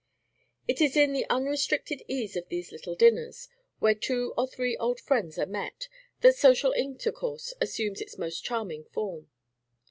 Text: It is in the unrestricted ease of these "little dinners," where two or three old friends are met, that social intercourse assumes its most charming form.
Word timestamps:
It 0.67 0.81
is 0.81 0.97
in 0.97 1.13
the 1.13 1.27
unrestricted 1.29 2.01
ease 2.07 2.35
of 2.35 2.49
these 2.49 2.71
"little 2.71 2.95
dinners," 2.95 3.47
where 3.77 3.93
two 3.93 4.33
or 4.35 4.47
three 4.47 4.75
old 4.77 4.99
friends 4.99 5.37
are 5.37 5.45
met, 5.45 5.87
that 6.21 6.33
social 6.33 6.71
intercourse 6.71 7.53
assumes 7.61 8.01
its 8.01 8.17
most 8.17 8.43
charming 8.43 8.83
form. 8.85 9.29